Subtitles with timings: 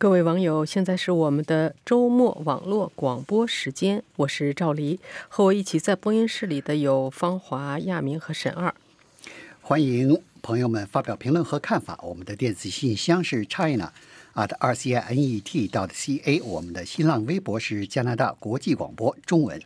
[0.00, 8.72] 各位网友，现在是我们的周末网络广播时间，我是赵黎，和我一起在播音室里的有方华、亚明和沈二。
[9.60, 11.98] 欢迎朋友们发表评论和看法。
[12.04, 13.90] 我们的电子信箱是 china
[14.34, 19.60] at r c i n e t dot c a，我们的新浪微博是加拿大国际广播中文。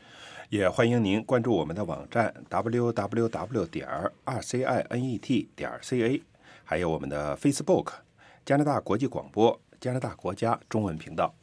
[0.49, 3.87] 也欢迎您关注我们的网站 www 点
[4.25, 6.23] r c i n e t 点 c a，
[6.65, 7.89] 还有我们的 Facebook
[8.47, 11.35] 加拿大国际广播加拿大国家中文频道。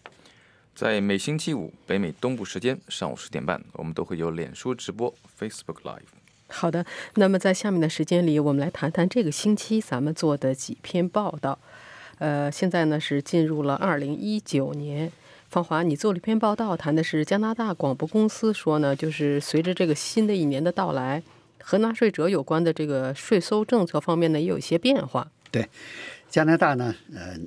[0.74, 6.04] 在每星期五北美东部时间上午十点半，我们都会有脸书直播 Facebook Live。
[6.48, 11.60] 好的，那么在下面的时间里，我们来谈谈这个星期咱们做的几篇报道。
[12.20, 15.12] 呃，现在呢是进入了二零一九年。
[15.50, 21.22] 方华，你做了一篇报道，谈的是加拿大广播公司说呢，就是随着这个新的一年的到来，
[21.62, 25.30] 和纳税者有关的这个税收政策方面呢，也有一些变化。
[25.52, 25.68] 对，
[26.30, 27.38] 加拿大呢，呃，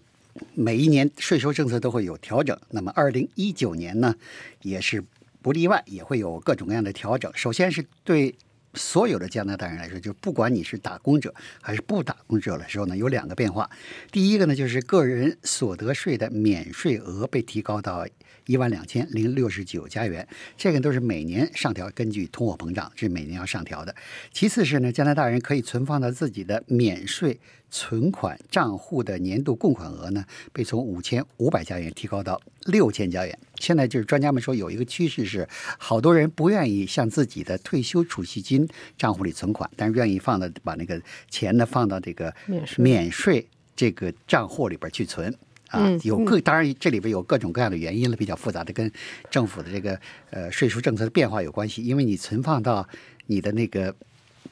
[0.54, 2.58] 每一年税收政策都会有调整。
[2.70, 4.14] 那么二零一九年呢，
[4.62, 5.02] 也是
[5.40, 7.30] 不例外，也会有各种各样的调整。
[7.34, 8.34] 首先是对。
[8.74, 13.68] 所有的加拿大人来说，就不管你是打工者还是不打工者来说呢，有两个变化。
[14.10, 18.06] 第一个呢，就是个人所得税的免税额被提高到
[18.46, 23.94] 一万两千零六十九加元，这个都是每年上调，根据通货膨胀是每年要上调的。
[24.32, 27.38] 其次是呢，加拿大人可以存放到自己的免税。
[27.72, 33.36] 存款账户的年度供款额呢，被从五千五百加元提高到六千加元。
[33.58, 35.48] 现在就是专家们说有一个趋势是，
[35.78, 42.32] 好多人不愿意向自己的退休储蓄金账户里存款，但是愿意放到把那个钱呢放到这个
[42.76, 45.34] 免税这个账户里边去存
[45.68, 45.88] 啊。
[46.02, 48.92] 有各当然这里边有各种各样的原因了，比较复杂的，跟
[49.30, 49.98] 政府的这个
[50.28, 51.82] 呃税收政策的变化有关系。
[51.82, 52.86] 因为你存放到
[53.26, 53.96] 你的那个。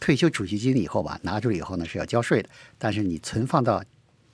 [0.01, 2.49] 退休储蓄金以后吧，拿出来以后呢是要交税的。
[2.79, 3.85] 但是你存放到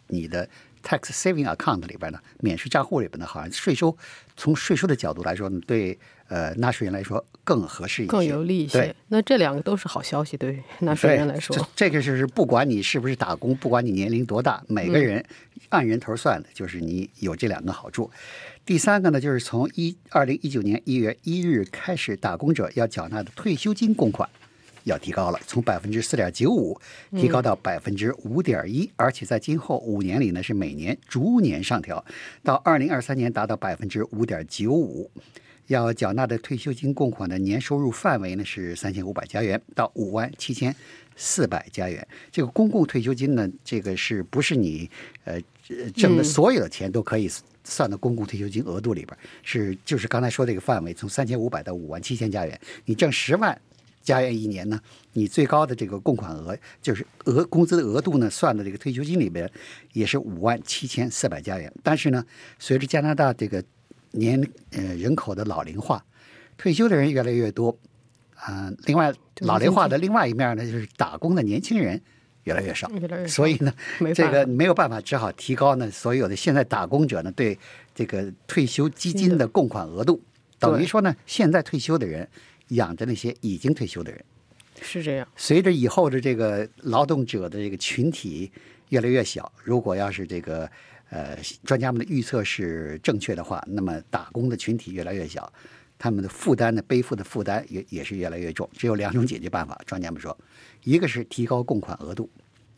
[0.07, 0.49] 你的
[0.83, 3.95] tax saving account 里边呢，免税账户里边呢，好像税收
[4.37, 8.95] 从税收的角度来说呢，对呃纳税人来说更合适一些，更有利一些。
[9.09, 11.57] 那这两个都是好消息，对纳税人来说。
[11.75, 15.25] 这个就是不管你是不是打工，不管你年龄多大，每个人
[15.71, 18.09] 按人头算的，就是你有这两个好处。
[18.65, 24.29] 第三个呢，就是从一二零一九年一月一日开始，打工者要缴纳的退休金公款。
[24.87, 26.81] 要提高了，从百分之四点九五
[27.11, 32.05] 提高到百分之五点一，而且在今后五年里呢，是每年逐年上调，
[32.43, 35.11] 到二零二三年达到百分之五点九五。
[35.67, 40.73] 要缴纳的退休金供款的年收入范围呢是三千五百加元到五万七千
[41.17, 42.07] 四百加元。
[42.31, 44.89] 这个公共退休金呢，这个是不是你
[45.25, 45.41] 呃
[45.97, 47.29] 挣的所有的钱都可以
[47.65, 49.19] 算到公共退休金额度里边？
[49.43, 53.61] 是就是刚才说这个范围，从三千五百到五万七千加元，你挣十万。
[54.07, 54.81] 加元一年呢，
[55.15, 59.51] 你最高的这个供款额就是额工资的额度呢，算的这个退休金里边
[59.93, 61.71] 也是五万七千四百加元。
[61.83, 62.25] 但是呢，
[62.61, 63.63] 随着加拿大这个
[64.13, 64.41] 年
[64.71, 66.03] 呃人口的老龄化，
[66.57, 67.77] 退休的人越来越多，
[68.37, 72.01] 啊，另外老龄化的另外一面呢，就是打工的年轻人
[72.45, 72.89] 越来越少，
[73.27, 73.75] 所以呢，
[74.15, 77.59] 这个没有办法，只好提高呢所有的现在打工者呢对
[77.93, 80.23] 这个退休基金的供款额度，
[80.61, 82.29] 等于说呢，现在退休的人。
[82.69, 84.25] 养着那些已经退休的人，
[84.83, 85.29] 是这样。
[85.37, 88.51] 随着以后的这个劳动者的这个群体
[88.89, 90.69] 越来越小，如果要是这个
[91.11, 95.53] 呃专家们的预测是正确的话，那么打工的群体越来越小，
[95.99, 98.69] 他们的负担呢背负的负担也也是越来越重。
[98.73, 100.37] 只有两种解决办法，专家们说，
[100.83, 102.29] 一个是提高供款额度，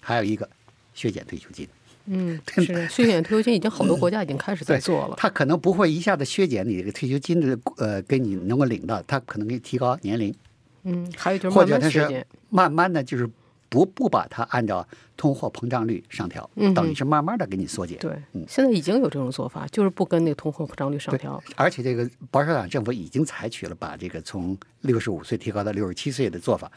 [0.00, 0.48] 还有一个
[0.94, 1.66] 削减退休金。
[2.10, 5.14] 嗯，是削减退休金已经好多国家已经开始在做了。
[5.16, 10.34] 他可能不会一下子削减你这个退休金的，呃，给你能够领到，他可能给你提高年龄。
[10.84, 13.28] 嗯，还有就是或者他是慢慢的就是
[13.68, 17.98] 不不把它按照通货膨胀率上调，等于是慢慢的给你缩减。
[17.98, 21.42] 对，嗯，现在已经有这种做法，就是不跟那个通货膨胀率上调。
[21.56, 26.70] 而且这个保守党政府已经采取了把这个从六十五岁提高到六十七岁的做法。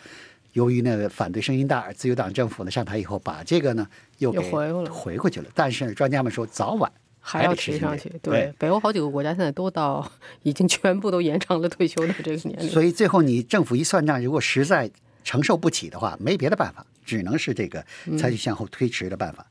[0.53, 3.87] 由于那个反对声音大，自由党政府呢上台以后，把这个呢
[4.17, 5.49] 又回回回过去了。
[5.55, 8.11] 但是专家们说，早晚还要提上去。
[8.21, 10.11] 对，北欧好几个国家现在都到
[10.43, 12.69] 已经全部都延长了退休的这个年龄。
[12.69, 14.89] 所以最后你政府一算账，如果实在
[15.23, 17.85] 承受不起的话，没别的办法，只能是这个
[18.17, 19.45] 采取向后推迟的办法。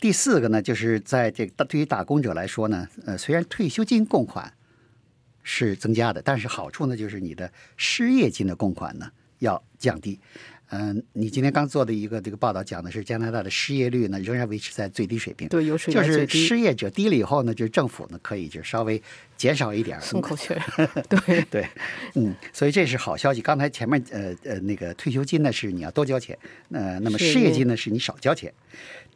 [0.00, 4.50] 第四个呢，就是在这个对于打工者来说呢，呃，虽然退休金供款
[5.42, 9.10] 是增加的，但是好处呢，就是你的失业金的供款呢。
[9.40, 10.18] 要降低，
[10.70, 19.02] 嗯，你今天刚做的一个这个报道讲的是加拿大的失业率呢仍然维持在最低水平，对，有水平就是失业者低了以后呢，就是政府呢可以就稍微
[19.36, 20.54] 减少一点，松口气，
[21.08, 21.42] 对。
[21.50, 21.66] 对，
[22.14, 23.40] 嗯，所以这是好消息。
[23.40, 26.38] 刚才前面呃呃那个退休金呢是你要多交钱，
[26.70, 28.52] 呃，那么失业金呢是你少交钱。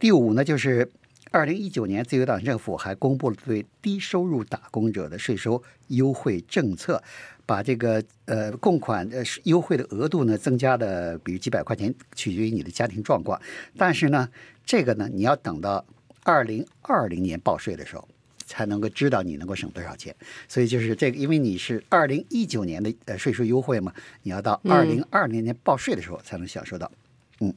[0.00, 0.90] 第五呢就是
[1.30, 7.02] 二零一九年，自由党政府还公布了对低收入打工者的税收优惠政策，
[7.46, 13.41] 把这个呃供款呃优惠的额度呢增加的，比如几百块钱，取决于你的家庭状况。
[13.76, 14.29] 但是呢，
[14.64, 15.85] 这个呢，你要等到
[16.23, 18.08] 二零二零年报税的时候。
[18.46, 20.14] 才能够知道你能够省多少钱，
[20.46, 23.91] 所以就是这个，因为你是二零一九年的呃税收优惠嘛，
[24.23, 26.93] 你要到二零二零年报税的时候才能享受到。
[27.41, 27.52] 嗯，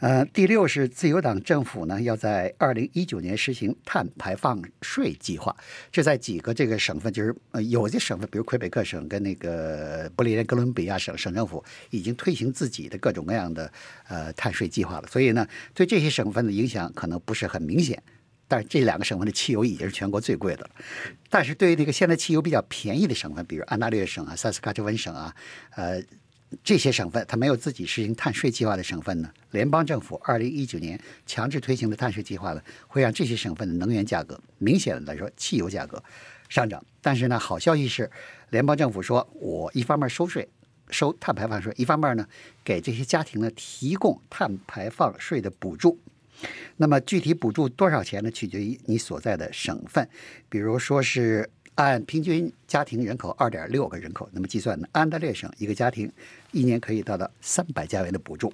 [0.00, 5.54] 呃，第六是自由党政府呢要在二零一九年实行碳排放税计划，
[5.92, 13.70] 这在几个这个省份，就是呃有些省份，比如魁北克省跟那个不列颠哥伦比亚省省政府已经推行自己的各种各样的
[14.08, 18.02] 呃碳税计划了，所以呢，对这些省份的影响可能不是很明显。
[18.48, 20.70] 但是这两个省份的汽油已经是全国最贵的了，
[21.28, 25.32] 但是对于那个现在汽油比较便宜的省份，比如安大略省啊、萨斯喀彻温省啊，
[25.76, 26.02] 呃，
[26.64, 36.02] 这些省份它没有自己实行碳税计划的省份呢，联邦政府二零一九年强制推行的碳税计划呢，会让这些省份的能源价格明显的来说，汽油价格
[36.48, 36.84] 上涨。
[37.00, 38.10] 但是呢，好消息是，
[38.50, 40.48] 联邦政府说我一方面收税，
[40.90, 42.26] 收碳排放税，一方面呢，
[42.64, 46.00] 给这些家庭呢提供碳排放税的补助。
[46.78, 48.30] 那么具体补助多少钱呢？
[48.30, 50.08] 取决于你所在的省份。
[50.48, 51.48] 比如说是
[51.84, 56.10] 按平均家庭人口二点六个人口，那么计算呢，安大略省一个家庭
[56.52, 58.52] 一年可以得到三百加元的补助。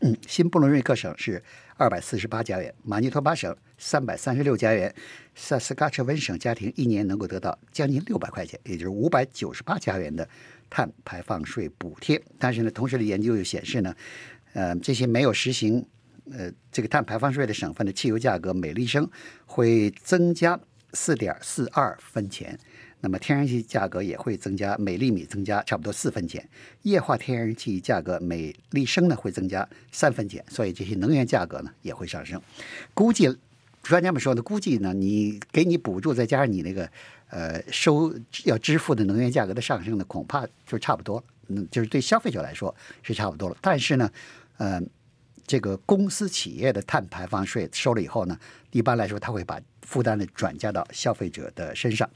[0.00, 1.42] 嗯，新布伦瑞克省是
[1.76, 4.94] 二百四十八加元，马尼托巴省三百三十六加元，
[5.34, 10.28] 萨斯喀彻温省家庭一年能够得到将近六百块钱，也就是五百九十八加元的
[10.70, 12.22] 碳排放税补贴。
[12.38, 13.92] 但是呢，同时的研究又显示呢，
[14.52, 15.84] 呃，这些没有实行。
[16.30, 19.10] 呃，这个碳排放税的省份的汽油价格每立升
[19.46, 20.60] 会增加
[20.92, 22.58] 四点四二分钱，
[23.00, 26.48] 那么天然气价格也会增加每立米增加差不多四分钱，
[26.82, 32.40] 液化天然气价格每立升呢会增加三分钱，所以这些能源价格呢也会上升。
[32.94, 33.28] 估计
[33.82, 36.90] 专家们说呢，估计呢你给你补助再加上你那个
[37.30, 38.14] 呃收
[38.44, 41.24] 要支付的能源价格的上升呢，恐怕就差不多了。
[41.48, 44.10] 嗯，就是对消费者来说是差不多了，但是呢，
[44.58, 44.88] 嗯。
[45.48, 48.38] 这个公司企业的碳排放税收了以后呢，
[48.70, 52.08] 一般来说他会把负担呢转嫁到消费者的身上。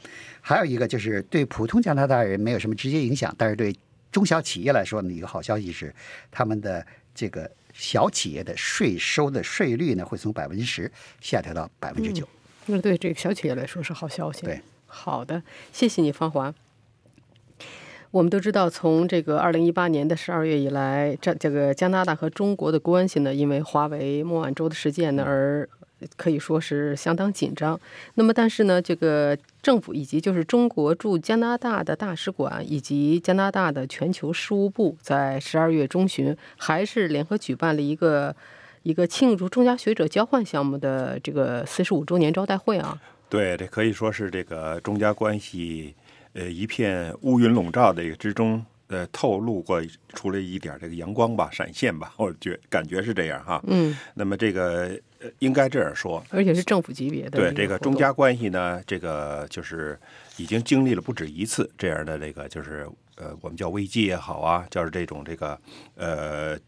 [0.43, 3.75] 还有一个就是对普通加拿大人没有什么直接影响，但是对
[4.12, 5.93] 中小企业来说呢，一个好消息是，
[6.31, 10.93] 他们的这个小企业的税收的税率呢会从百分之十
[11.23, 12.29] 下调到百分之九。
[12.67, 14.43] 那对这个小企业来说是好消息。
[14.43, 15.43] 对，好的，
[15.73, 16.55] 谢谢你，方华。
[18.12, 25.67] 我们都知道，从这个二零一八年的十二月以来，这这个加拿大和中国的关系呢，因为华为孟晚舟的事件呢，而
[26.17, 27.81] 可以说是相当紧张。
[28.17, 38.37] 那么，但是呢，这个政府以及就是中国驻加拿大的大使馆以及加拿大的全球事务部，在十二月中旬还是联合举办了一个
[38.82, 43.00] 一个庆祝中加学者交换项目的这个四十五周年招待会啊。
[43.31, 45.94] 对，这可以说是这个中加关系。
[46.34, 49.82] 呃，一片乌云笼罩的之中，呃，透露过
[50.15, 53.62] 出了一点这个阳光吧，闪现吧， 我觉感觉是这样哈。
[53.67, 53.96] 嗯。
[54.15, 57.39] 那么这个呃，应该这样说，而且是政府级别的。
[57.39, 59.98] 对这个中加关系呢，这个就是
[60.36, 65.60] 已经经历了不止一次这样的这个，就是呃，我们叫危机也好啊，叫是这种这个
[65.94, 66.58] 呃，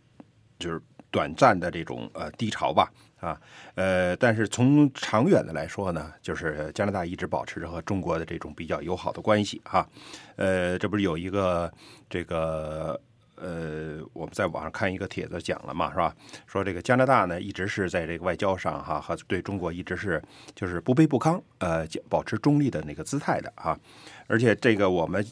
[0.58, 0.80] 就是
[1.10, 2.92] 短暂的这种呃低潮吧。
[3.24, 3.40] 啊，
[3.74, 9.88] 呃，但是从长远的来说呢，就是加拿大一直保持着和中国的这种比较友好的关系哈。
[10.36, 11.72] 呃，这不是有一个
[12.10, 13.00] 这个
[13.36, 16.14] 呃，我们在网上看一个帖子讲了嘛，是吧？
[16.46, 20.22] 说这个加拿大呢一直是在这个外交上哈和对中国一直是
[20.54, 23.78] 就是不卑不亢，呃，保持中立的那个姿态的哈。
[24.26, 25.24] 而且这个我们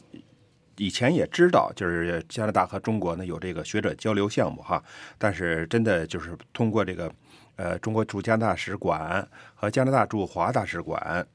[0.77, 4.83] 以前也知道，就是加拿大和中国呢有这个学者交流项目哈，
[5.19, 7.13] 但是真的就是通过这个。
[7.55, 11.25] 呃，中国驻加拿大使馆和加拿大驻华大使馆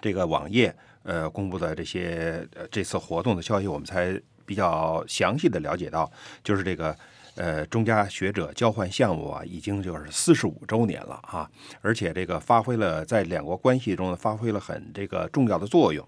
[0.00, 0.74] 这个网页
[1.04, 6.10] 呃公布的这些呃这次活动的消息，我们才比较详细的了解到，
[6.42, 6.96] 就是这个
[7.36, 11.50] 呃中加学者交换项目啊，已经就是四十五周年了啊，
[11.80, 16.06] 而且这个发挥了在两国关系中发挥了很这个重要的作用。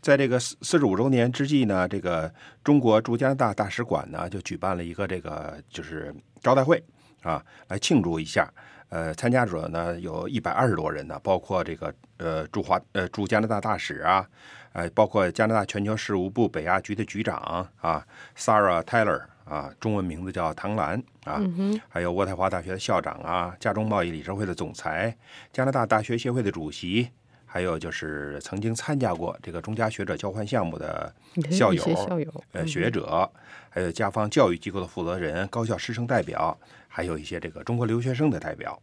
[0.00, 2.32] 在这个四四十五周年之际呢，这个
[2.64, 6.82] 中国驻加拿大大使馆呢就举办了一个这个就是招待会
[7.22, 8.48] 啊，来庆祝一下。
[8.88, 14.28] 呃，参加者呢有一百二十多人呢，包括这个呃驻华呃驻加拿大大使啊，
[14.72, 18.04] 呃，包括加拿大全球事务部北亚局的局长啊
[18.36, 21.40] ，Sarah Taylor 啊，中文名字叫唐兰啊，
[21.88, 25.16] 还有渥太华大学的校长啊，加中贸易理事会的总裁，
[25.52, 27.10] 加拿大大学协会的主席，
[27.52, 31.12] 还有就是曾经参加过这个中加学者交换项目的
[31.50, 33.28] 校友、校友呃学者，
[33.68, 36.56] 还有加方教育机构的负责人、高校师生代表。
[36.92, 38.76] 还有一些这个中国留学生的代表，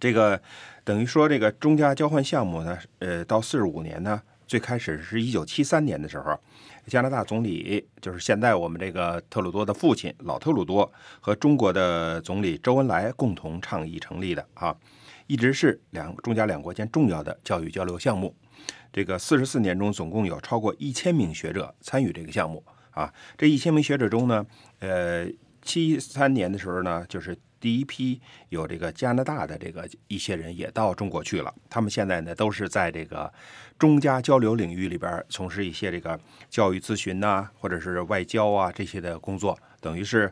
[0.00, 0.40] 这个
[0.82, 6.36] 等于说这个中加交换项目呢，呃，到四十五年呢，最开始是一九七三年的时候，
[6.86, 14.76] 加拿大总理就是现在我们这个特鲁多的父亲老特鲁多和中国的总理周恩来共同倡议成立的啊，
[15.26, 18.34] 一直是两中加两国间重要的教育交流项目。
[18.92, 23.12] 这个四十四年中，总共有超过一千名学者参与这个项目啊。
[23.36, 24.46] 这一千名学者中呢，
[24.78, 25.26] 呃，
[25.62, 31.50] 七三年的时候呢，就是第一批有这个加拿大的这个一些人也到中国去了。
[31.70, 33.32] 他们现在呢，都是在这个
[33.78, 40.30] 中加交流领域里边从事一些这个教育咨询呐、或者是外交啊这些的工作，等于是。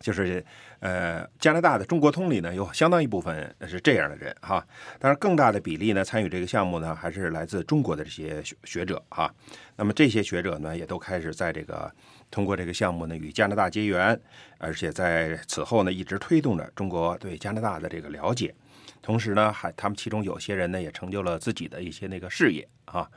[0.00, 0.44] 就是
[0.80, 4.62] 呃，加拿大的中国通里呢，有相当一部分是这样的人哈。
[4.98, 9.32] 当然，更大的比例呢，参与这个项目呢，还是来自中国的这些学学者哈。
[9.76, 11.90] 那么这些学者呢，也都开始在这个
[12.30, 14.20] 通过这个项目呢，与加拿大结缘，
[14.58, 18.54] 而且在此后呢，一直推动着中国对加拿大的这个了解。
[19.00, 23.08] 同时呢，还他们其中有些人呢，也成就了自己的一些那个事业啊。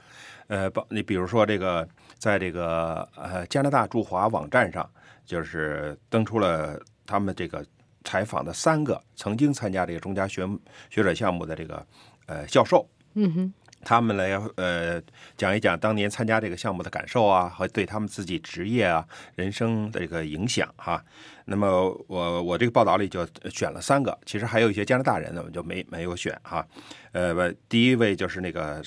[0.48, 1.88] 呃，你比如说这个，
[2.18, 4.90] 在这个呃加拿大驻华网站上。
[5.28, 7.62] 就是登出了他们这个
[8.06, 10.48] 采访的三个曾经参加这个中加学
[10.90, 11.86] 学者项目的这个
[12.28, 13.54] 呃教授，嗯哼，
[13.84, 15.02] 他们来呃
[15.36, 19.06] 讲一讲当年参加这个项目的感受啊，和对他们自己职业啊、
[19.36, 21.04] 人生的这个影响哈。
[21.46, 21.68] 那么
[22.08, 26.66] 我我这个报道里就选了三个，其实还有一些加拿大人呢，我就没没有选哈。
[27.12, 28.84] 呃，第一位就是那个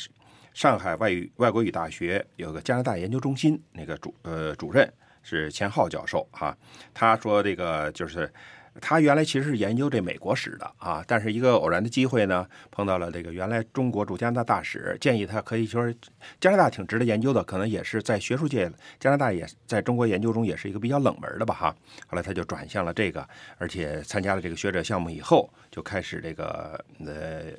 [0.52, 4.92] 上海外语外国语大学有个加拿大研究中心那个主呃主任。
[5.22, 6.56] 是钱浩教授哈，
[6.94, 8.32] 他说这个就是
[8.80, 15.92] 他原来其实是研究这美国史的啊，但是一个偶然的机会呢，碰到了这个原来中国驻加拿大大使，建议他可以说
[16.40, 21.76] 加拿大挺值得研究的，可能也是在学术界加拿大也在中国研究中也是一个比较冷门的吧哈。
[22.06, 27.52] 后来他就转向了这个，而且参加了这个学者项目以后，就开始这个呃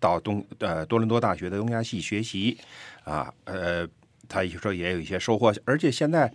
[0.00, 2.58] 到东呃多伦多大学的东亚系学习
[3.04, 3.86] 啊，呃
[4.28, 6.32] 他说也有一些收获，而且现在。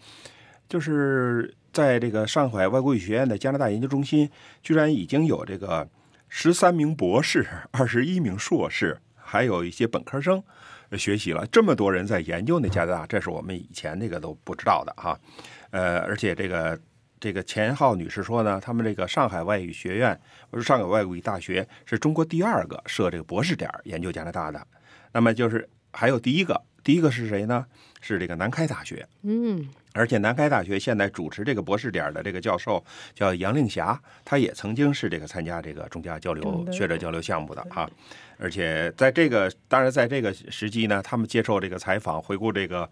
[0.69, 4.29] 就是在这个上海外国语学院的加拿大研究中心，
[4.61, 5.87] 居然已经有这个
[6.27, 10.43] 十三名博士、 二十一名硕士，还有一些本科生
[10.97, 11.45] 学习了。
[11.47, 15.17] 这么多人在研究那加拿大，这是我们以前那个都不知道的哈。
[15.69, 16.77] 呃，而且这个
[17.19, 24.67] 这个钱浩女士说呢，他们这个上海外语学院，不是上海外国语大学，是中国第二个设这个博士点研究加拿大的。
[25.13, 27.65] 那么就是还有第一个，第一个是谁呢？
[28.01, 29.07] 是这个南开大学。
[29.21, 29.69] 嗯。
[29.93, 32.83] 而且南开大学现在主持这个博士点的这个教授
[33.13, 37.89] 叫杨令霞，他也曾经是这个参加这个中加交流学者交流项目的哈。
[38.37, 42.89] 而且在这个当然在这个时机呢，他们接受这个采访，回顾这个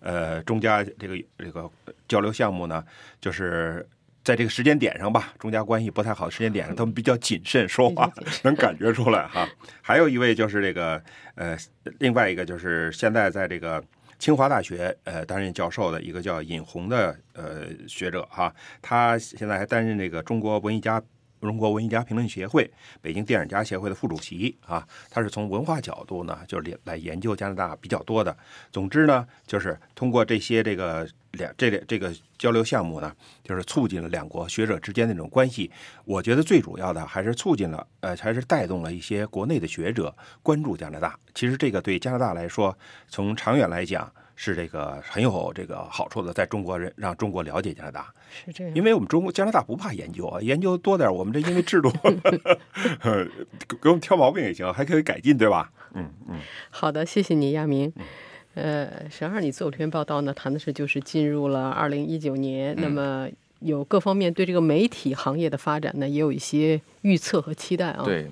[0.00, 1.70] 呃中加这个这个
[2.06, 2.84] 交流项目呢，
[3.20, 3.84] 就是
[4.22, 9.48] 在这个时间点上吧，中加关系不太好的时间点上，他们比较谨慎说话，能感觉出来哈。
[9.80, 11.02] 还有一位就是这个
[11.34, 11.56] 呃，
[11.98, 13.82] 另外一个就是现在在这个。
[14.22, 21.02] 清华大学呃担任教授的一个叫尹红的呃学者哈，他现在还担任这个中国文艺家
[21.48, 22.70] 中国文艺家评论协会、
[23.00, 24.86] 北京电影家协会的副主席啊。
[25.10, 28.36] 他是从文化角度呢，就是来研究加拿大比较多的。
[28.70, 35.70] 总之呢，就是通过这些这个两这这个交流项目呢，就是促进了两国学者之间的这种关系。
[36.04, 41.18] 我觉得最主要的还是促进了呃，还是带动了一些国内的学者关注加拿大。
[41.34, 42.76] 其实这个对加拿大来说，
[43.08, 44.12] 从长远来讲。
[44.44, 48.12] 是这个很有这个好处的，在中国人让中国了解加拿大，
[48.44, 51.92] 是这样，因为我们中国加拿大不怕研究啊，研究多点，我们这因为制度，
[53.80, 55.70] 给我们挑毛病也行，还可以改进，对吧？
[55.94, 56.40] 嗯嗯。
[56.70, 57.92] 好的，谢谢你，亚明。
[58.54, 63.28] 呃，沈二，你做这篇报道呢，谈的是就是进入了二零一九年，那么
[63.60, 68.02] 有各方面对这个媒体行业的发展呢，也有一些预测和期待啊。
[68.04, 68.28] 对，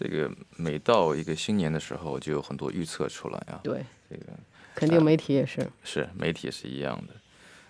[0.00, 3.60] 这个每到一个新年的时候，就有很多预测出来啊。
[3.62, 4.23] 对，这个。
[4.74, 7.14] 肯定媒体也是，是媒体是一样的。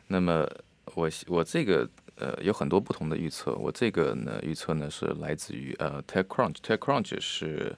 [0.09, 0.49] 那么
[0.95, 7.75] 我我这个呃有很多不同的预测，我这个呢预测呢是来自于呃 TechCrunch，TechCrunch 是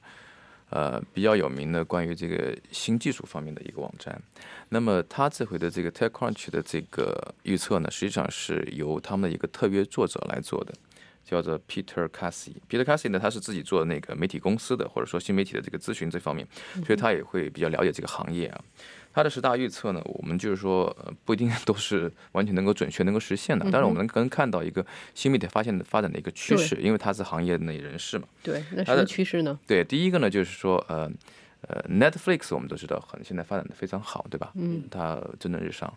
[0.71, 4.21] 呃比较有名的关于这个新技术方面的一个网站。
[4.69, 10.75] 那么他这回的这个 TechCrunch 的这个预测呢，实际上是由他们的一个特约作者来做的，
[11.25, 12.55] 叫做 Peter Casey。
[12.69, 16.47] Peter Casey 呢，他是自己做那个媒体公司的，或者说新媒体的这个咨询这方面，
[16.85, 18.61] 所以他也会比较了解这个行业啊。
[19.17, 23.67] 它的十大预测呢，我们就是说，呃，不一定 都是完全能够准确、能够实现的。
[23.73, 28.29] 但是我们能看到一个新媒体发现的发展的一个趋势，因为他是行业内人士嘛。
[28.43, 29.59] 对，那什么趋势呢？
[29.67, 31.11] 对，第一个呢，就是说，呃，
[31.69, 34.53] 呃，Netflix 我们都知道很现在发展的非常好，对吧？
[34.55, 35.93] 嗯，它蒸蒸日上。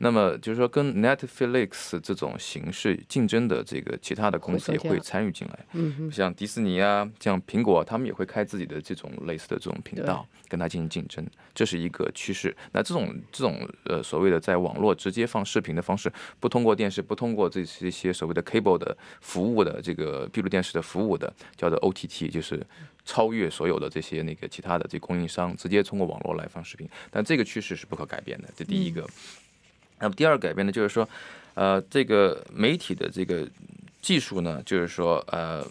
[0.00, 12.56] 那么就是说，跟 Netflix 这种形式竞争的这个其他的公司也会参与进来，嗯像迪士尼啊，像苹果，他们也会开自己的这种类似的这种频道，跟它进行竞争，这是一个趋势。
[12.70, 22.64] 那这种这种呃所谓的在网络直接放视频的方式，不通过电视，不通过这这些所谓的 cable 的服务的这个闭路电视的服务的，叫做 OTT，就是
[23.08, 26.86] 超越所有的这些那个其他的这供应商，直接通过网络来放视频。
[27.10, 29.08] 但这个趋势是不可改变的，这第一个。
[29.98, 31.08] 那么第二个改变呢，就是说，
[31.54, 33.48] 呃，这个媒体的这个
[34.02, 35.66] 技术呢，就是说，呃，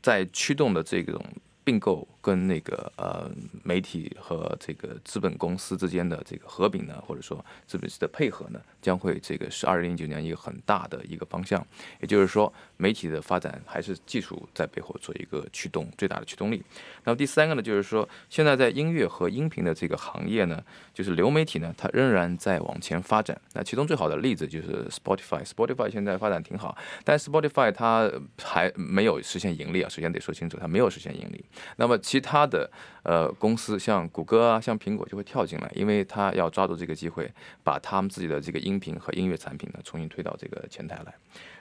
[0.00, 1.20] 在驱动的这种
[1.64, 3.30] 并购跟那个呃
[3.62, 11.64] 媒体和这个资本公司之间的这个合并呢，或者说资本的配合呢，将会这个是二零一九年一个很大的一个方向。
[12.00, 16.62] 也就是说，媒体的发展还是技术在背后做一个驱动，最大的驱动力。
[17.04, 20.64] 那么第三个呢，就是说，现在在音乐和音频的这个行业呢，
[20.94, 23.38] 就是流媒体呢，它仍然在往前发展。
[23.52, 25.44] 那其中最好的例子就是 Spotify。
[25.44, 28.10] Spotify 现在发展挺好，但 Spotify 它
[28.42, 29.88] 还没有实现盈利啊。
[29.90, 31.44] 首先得说清楚，它没有实现盈利。
[31.76, 32.70] 那么其其他的
[33.02, 37.28] 呃公司，像谷歌啊，像苹果就会跳进来，因为它要抓住这个机会，
[37.64, 41.12] 把他们自己的这个音频和音乐产品呢，重新推到这个前台来。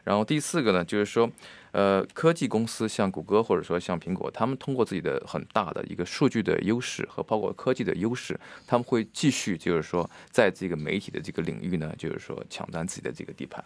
[0.03, 1.27] 然后第四个呢，就是说，
[1.71, 13.63] 呃，科技公司像谷歌或者说像苹果，他们通过自己的很大的一个数据的优势和包括科技的优势，他们会继续就是说，在这个媒体的这个领域呢，就是说抢占自己的这个地盘。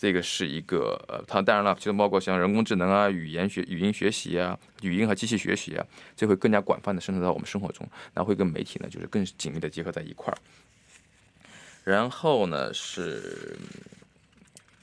[0.00, 10.38] 这个是一个呃，它当然了，其中包括像人工智能啊、语言学、语音学习啊、语音和机器学习啊，这会更加广泛的渗透到我们生活中，那会跟媒体呢，就是更紧密的结合在一块儿。
[11.84, 13.58] 然后呢是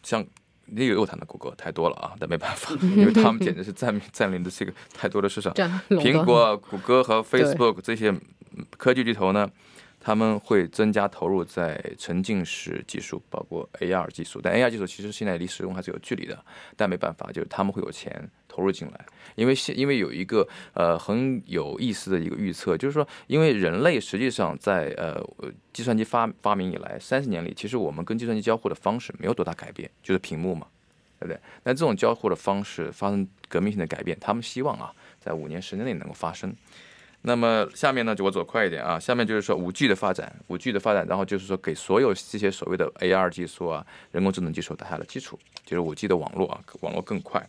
[0.04, 0.24] 像。
[0.70, 5.54] 那个又谈的谷歌太多了啊，但没办法，因为他们简直是占占领的这个太多的市场。
[5.54, 8.14] 苹果、谷歌和 Facebook 这些
[8.78, 9.50] 科技巨头呢，
[10.08, 14.40] 他们会增加投入在沉浸式技术，包括 AR 技术。
[14.42, 16.42] 但 AR 技术其实现在离使用还是有距离的，
[16.78, 19.06] 但没办法，就是他们会有钱投入进来。
[19.36, 25.22] 因为现因为有一个呃很有意思的一个预测，就是说，因为人类实际上在呃
[25.74, 30.68] 计算机发发明以来三十年里，其实我们跟计算机交互的方式没有多大改变，就是屏幕嘛，
[31.20, 31.38] 对不对？
[31.66, 36.56] 那这种交互的方式发生革命性的改变，他们希望啊，在五年十年内能够发生。
[37.28, 47.46] 那么下面呢，就我走快一点啊，下面就是说五 G 的发展，五 G 的发展，然后就是说给所有这些所谓的 AR 技术啊、人工智能技术打下了基础，就是五 G 的网络啊，网络更快。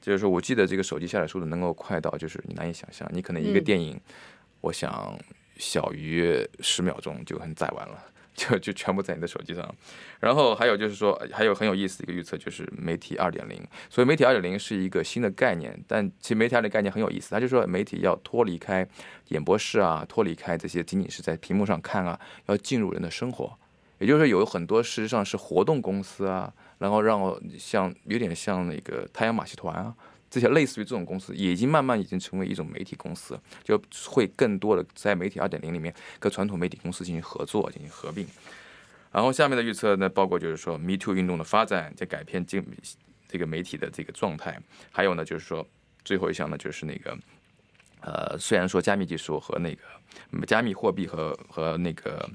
[0.00, 3.08] 就是说，五 G 的这个手机下载速度能够快到，就是你难以想象。
[3.12, 3.96] 你可能一个电影，
[4.60, 5.16] 我想
[5.56, 9.74] 小于十秒钟就很载完了，就就全部在你的手机上。
[10.20, 13.62] 然后还有就是说，还有很有意思的一个预测，就是媒体二点零。
[13.90, 17.30] 所以媒体二点零是一个新的概念，但其实媒体二点零概念很有意思。
[17.30, 18.86] 它就说，媒体要脱离开
[19.28, 23.52] 演播室啊，脱离开这些仅仅是在屏幕上看啊，要进入人的生活。
[23.98, 26.52] 也就是说，有很多事实上是活动公司啊。
[26.78, 29.94] 然后让像有点像那个太阳马戏团啊，
[30.32, 38.26] 这些类似于这种公司，已经慢慢已经成为一种媒体公司，就会更多的在媒体二点零里面跟传统媒体公司进行合作、进行合并。
[39.10, 42.64] 然后下面的预测呢，包括就是说 Me Too 运动的发展，在改变这
[43.28, 44.58] 这个媒体的这个状态，
[44.90, 45.68] 还有呢就是说
[46.02, 47.18] 最后一项呢就是那个
[48.00, 52.26] 呃，虽然说加密技术和那个加密货币和和那个。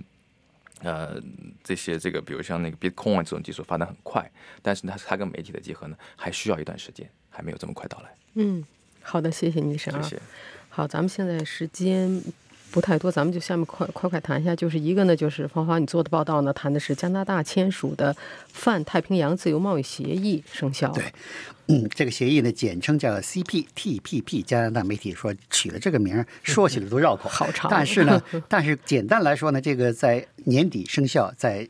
[0.82, 1.20] 呃，
[1.64, 4.32] 这些这个，比如像那个 Bitcoin 这种技术发展很快，
[4.62, 8.10] 但是它它跟媒体的结合呢，还需要一段时间，还没有这么快到来。
[8.34, 8.66] 嗯，
[9.04, 10.02] 好的，谢谢倪生啊。
[10.02, 10.22] 谢谢。
[10.70, 12.20] 好，咱们现在时间
[12.72, 18.16] 不太多，咱们就下面快快快谈一下，就是一个呢，就是芳芳你做的报道呢，谈的是加拿大签署的
[18.52, 20.92] 泛太平洋自由贸易协议生效。
[20.94, 21.04] 对。
[21.68, 24.44] 嗯，这个协议呢，简称叫 CPTPP。
[24.44, 27.30] 加拿大媒体说取了这个名儿，说起来都绕口。
[27.30, 27.70] 好长。
[27.70, 28.20] 但是呢，
[28.50, 31.68] 但是简单来说呢，这个在年底生效，在。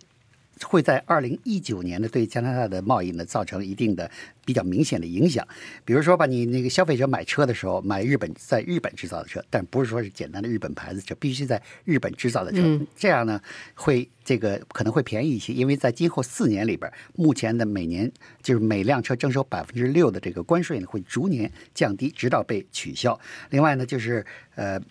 [0.65, 4.09] 会在二零一九年呢，对加拿大的贸易呢造成一定的
[4.45, 5.47] 比较明显的影响。
[5.85, 12.79] 比如说吧，你那个消费者买车的时候，买日本在日本制造的车，但不是说是简单的日本牌子车，必须在日本制造的车。
[12.95, 13.41] 这样呢，
[13.75, 23.19] 会这个可能会便宜一些，因为在今后四年里边，目前的每年就是每辆车征收百分之六的这个关税呢，会逐年降低，直到被取消。
[23.49, 24.81] 另外呢，就是呃。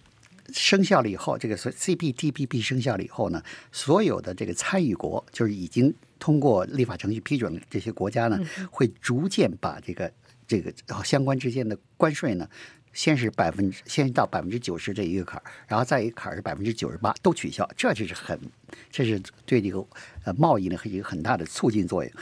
[0.53, 8.39] 生效了以后，这个 CPTPP 生效了以后呢，所有的这个参与国，就是已经通过立法程序批准这些国家呢，
[8.71, 10.13] 会逐渐把这个
[10.47, 10.73] 这个
[11.05, 12.49] 相关之间的关税呢，
[12.93, 18.39] 先是百分之先到百分之九十这一个坎儿，然后再一个坎儿是百分之九十八都取消，这就是很，
[18.91, 19.85] 这是对这个
[20.25, 22.13] 呃贸易呢，有一个很大的促进作用。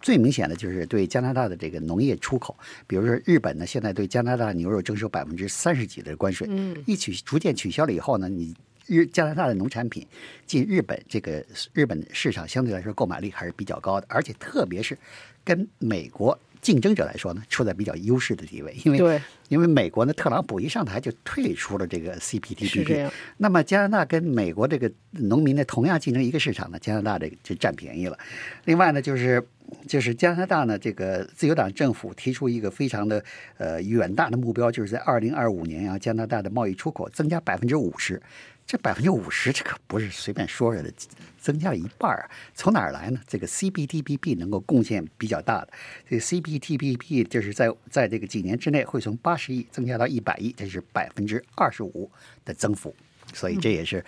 [0.00, 8.54] 最明显的就是对加拿大的这个农业出口，比如说日本呢，现在对加拿大牛肉征收百分之三十几的关税，嗯，一取逐渐取消了以后呢，你
[8.86, 10.06] 日加拿大的农产品
[10.46, 14.96] 进日本这个日本市场相对来说购买力还是比较高的，而且特别是
[15.42, 28.18] 跟美国竞争者来说呢，处在比较优势的地位，因为对，因为美国呢，特朗普一上台就退出了这个 CPTPP，那么加拿大跟美国这个农民呢，同样竞争一个市场呢，加拿大这个就占便宜了。
[28.64, 29.46] 另外呢，就是
[29.86, 33.22] 就是加拿大呢，这个自由党政府提出一个非常的
[33.58, 38.20] 呃远大的目标，就是在二零二五年啊，加拿大的贸易出口增加百分之五十。
[38.66, 40.90] 这百分之五十，这可不是随便说说的，
[41.38, 42.28] 增加了一半儿！
[42.54, 43.20] 从哪儿来呢？
[43.26, 45.68] 这个 CBTPP 能够贡献比较大的，
[46.08, 52.10] 这个 CBTPP 就是在在这个几年之内会从八十亿增加到一百亿，这是百分之二十五
[52.44, 52.94] 的增幅，
[53.34, 54.02] 所以这也是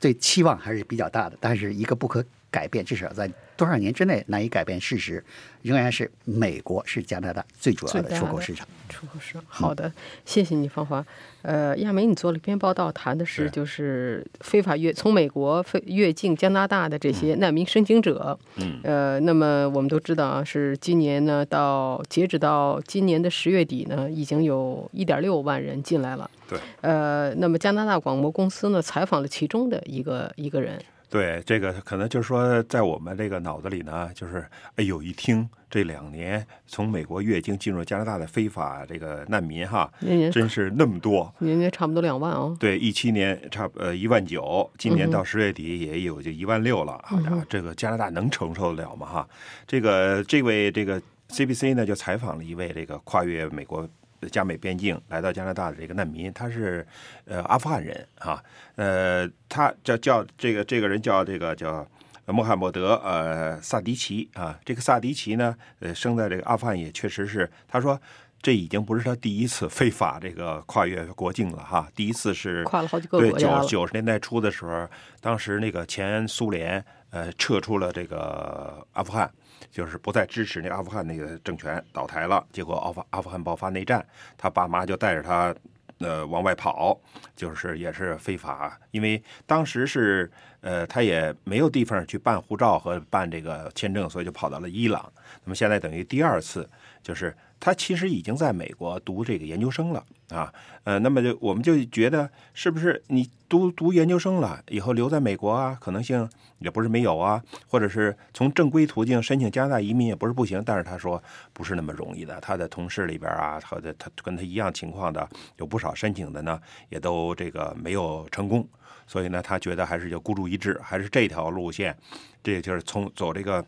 [0.00, 1.36] 对期望还是比较大的。
[1.38, 5.22] 但是一个不可改变，至少在多少年之内难以改变事实，
[5.62, 8.66] 仍然是美国是加拿大最主要的出口市场。
[8.88, 9.42] 出口市场。
[9.46, 9.92] 好的，
[10.24, 11.04] 谢谢你，芳华。
[11.42, 18.38] 呃，亚梅，你做了一篇报道，谈的是是就是非法越从美国飞越境加拿大的这些难民申请者。
[18.56, 26.30] 嗯，呃，那么我们都知道啊，是今年呢到截止到今年的十月底呢，已经有一点六万人进来了。
[26.48, 26.58] 对。
[26.80, 30.80] 呃，那么加拿大广播公司呢采访了其中的一个一个人。
[31.10, 39.90] 对，这个可能就是说，在我们这个脑子里呢，就是哎呦，一听这两年从美国越境进入加拿大的非法这个难民哈，
[40.32, 41.32] 真是那么多。
[41.38, 42.54] 年年差不多两万哦。
[42.60, 47.00] 对，一七年差不呃一万九，今年到十月底也有就一万六了。
[47.04, 49.06] 好家伙，这个加拿大能承受得了吗？
[49.06, 49.28] 哈，
[49.66, 53.88] 这个这位这个 CBC 呢就采访了一位这个跨越美国
[54.30, 56.86] 加美边境来到加拿大的这个难民，他是
[57.24, 58.42] 呃阿富汗人啊，
[58.76, 61.86] 呃，他叫叫这个这个人叫这个叫。
[62.30, 67.98] 穆罕默德呃萨迪奇啊，这个萨迪奇呢，呃，生在这个阿富汗也确实是，他说
[68.42, 73.64] 这已经不是他第一次非法这个跨越国境了哈，第一次是跨了好几个对九国家了。
[73.64, 74.86] 九十年代初的时候，
[75.22, 79.30] 当时那个前苏联呃撤出了这个阿富汗，
[79.70, 84.04] 就是不再支持那阿富汗那个政权倒台了，结果阿富阿富汗爆发内战，
[84.36, 85.54] 他爸妈就带着他
[85.98, 86.98] 呃往外跑，
[87.34, 95.12] 就是也是非法，因为当时是呃他也没有地方去办护照和办这个签证，所以就跑到了伊朗。
[95.44, 96.68] 那么现在等于第二次，
[97.02, 100.52] 就是他其实已经在美国读这个研究生了啊，
[100.84, 106.28] 呃，那么就我们就觉得是不是你读读研究生了以后留在美国啊，可能性
[106.60, 118.66] 也不是没有啊，或者是从正规途径申请加拿大移民也不是不行，但是他说不是那么容易的，他的同事里边啊，或者他跟他一样情况的有不少申请的呢，也都这个没有成功，
[119.06, 121.96] 所以呢，他觉得还是就孤注一掷，还是这条路线，
[122.42, 123.64] 这就是从走这个。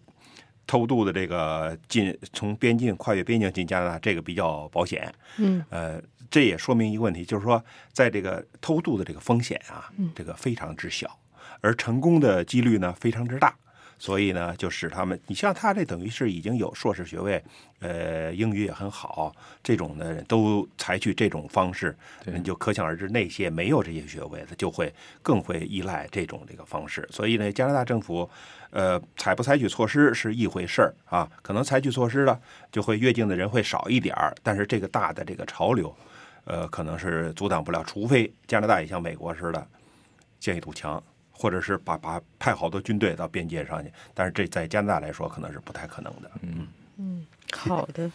[0.71, 5.13] 偷渡的这个进从边境跨越边境进加拿大，这个比较保险。
[5.37, 7.61] 嗯，呃，这也说明一个问题，就是说，
[7.93, 11.19] 在这个偷渡的这个风险啊，这个非常之小，
[11.61, 13.53] 而成功的几率呢非常之大。
[14.01, 17.45] 所以呢，就使他们，你像他这等于是已经有硕士学位，
[17.81, 19.31] 呃，英语也很好，
[19.63, 24.91] 这种的人都采取这种方式，你就可想而知，那些没有这些学位的就会
[25.23, 27.07] 更会依赖这种这个方式。
[27.13, 28.29] 所以呢，加拿大政府，
[28.71, 32.41] 呃，采不采取措施是一回事儿啊，可能采取措施了，
[32.73, 35.95] 就会越境的人会少一点儿，但是这个大的这个潮流，
[36.47, 39.69] 呃，可能是阻挡不了，除非加拿大也像美国似的
[40.39, 41.03] 建一堵墙。
[41.41, 46.31] 或者是把把派好多军队到边界上去，但是这在加拿大来说可能是不太可能的。
[46.43, 48.11] 嗯嗯，好的，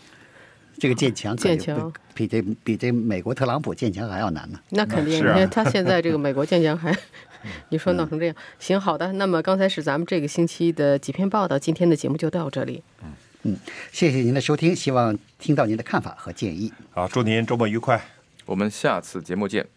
[0.77, 4.59] 这个建强建墙比这比这美国特朗普建强还要难呢。
[4.69, 6.95] 那肯定，你看他现在这个美国建强还，
[7.69, 9.11] 你说闹成这样，行，好的。
[9.13, 12.83] 那么刚才是咱们这个星期的几篇报道，今天的节目就到这里。
[13.03, 13.09] 嗯
[13.47, 13.57] 嗯
[13.91, 16.71] 谢谢您的收听，希望听到您的看法和建议。
[16.91, 17.99] 好，祝您周末愉快。
[18.45, 19.74] 我们下次节目见。